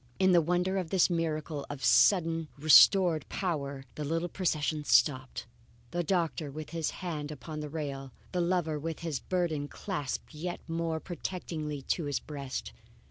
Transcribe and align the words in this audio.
In 0.17 0.31
the 0.31 0.41
wonder 0.41 0.79
of 0.79 0.89
this 0.89 1.11
miracle 1.11 1.63
of 1.69 1.83
suddenly 1.83 2.47
restored 2.57 3.23
power, 3.29 3.83
the 3.93 4.03
little 4.03 4.29
procession 4.29 4.83
stopped, 4.83 5.45
the 5.91 6.03
doctor 6.03 6.49
with 6.49 6.71
his 6.71 6.89
hand 7.05 7.29
upon 7.31 7.59
the 7.59 7.69
rail, 7.69 8.11
the 8.31 8.41
lover 8.41 8.79
with 8.79 9.01
his 9.01 9.19
burden 9.19 9.67
clasped 9.67 10.33
yet 10.33 10.59
more 10.67 10.99
protectingly 10.99 11.83
to 11.83 12.05
his 12.05 12.19
breast. 12.19 12.73